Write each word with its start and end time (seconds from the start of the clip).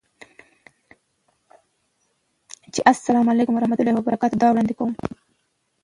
چې 2.73 2.79
اسلام 2.91 3.25
علیکم 3.33 3.53
ورحمة 3.55 3.77
الله 3.79 3.93
وبرکاته 3.99 4.35
ده، 4.39 4.47
وړاندې 4.49 4.73
کوم 4.79 4.91